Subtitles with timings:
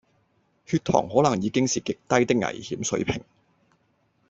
[0.65, 3.23] 血糖可能已經是極低的危險水平